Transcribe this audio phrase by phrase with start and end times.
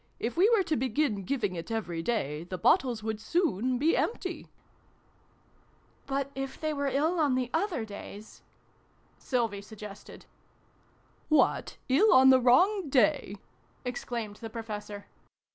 [0.19, 4.47] If we were to begin giving it every day, the bottles would soon be empty!""
[6.07, 8.41] But if they were ill on the other days?"
[9.19, 10.25] Sylvie suggested."
[11.39, 15.05] What, ill on the wrong day /" exclaimed the Professor.